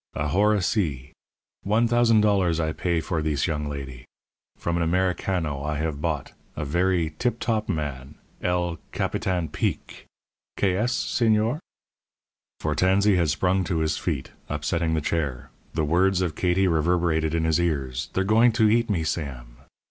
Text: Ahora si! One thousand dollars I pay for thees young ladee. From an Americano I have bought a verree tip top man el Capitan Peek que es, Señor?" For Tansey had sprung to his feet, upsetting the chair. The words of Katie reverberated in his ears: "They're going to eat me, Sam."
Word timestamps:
Ahora 0.15 0.63
si! 0.63 1.11
One 1.61 1.87
thousand 1.87 2.21
dollars 2.21 2.59
I 2.59 2.71
pay 2.73 3.01
for 3.01 3.21
thees 3.21 3.45
young 3.45 3.69
ladee. 3.69 4.05
From 4.57 4.75
an 4.75 4.81
Americano 4.81 5.61
I 5.63 5.75
have 5.77 6.01
bought 6.01 6.31
a 6.55 6.65
verree 6.65 7.13
tip 7.19 7.39
top 7.39 7.69
man 7.69 8.15
el 8.41 8.79
Capitan 8.91 9.47
Peek 9.47 10.05
que 10.57 10.75
es, 10.75 10.91
Señor?" 10.91 11.59
For 12.61 12.73
Tansey 12.73 13.15
had 13.17 13.29
sprung 13.29 13.63
to 13.65 13.77
his 13.85 13.99
feet, 13.99 14.31
upsetting 14.49 14.95
the 14.95 15.01
chair. 15.01 15.51
The 15.75 15.85
words 15.85 16.21
of 16.21 16.35
Katie 16.35 16.67
reverberated 16.67 17.35
in 17.35 17.43
his 17.43 17.59
ears: 17.59 18.09
"They're 18.13 18.23
going 18.23 18.53
to 18.53 18.71
eat 18.71 18.89
me, 18.89 19.03
Sam." 19.03 19.57